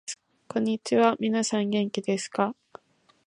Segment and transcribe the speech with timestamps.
[0.47, 2.55] こんにちは、みなさん元気ですか？